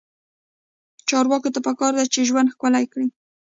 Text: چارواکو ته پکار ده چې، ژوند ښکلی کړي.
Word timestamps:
چارواکو 1.09 1.49
ته 1.53 1.59
پکار 1.67 1.91
ده 1.97 2.03
چې، 2.13 2.27
ژوند 2.29 2.51
ښکلی 2.53 2.85
کړي. 2.91 3.07